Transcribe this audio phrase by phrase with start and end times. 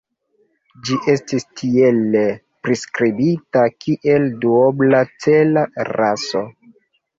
[0.87, 2.23] Ĝi estis tiele
[2.65, 6.45] priskribita kiel duobla-cela raso.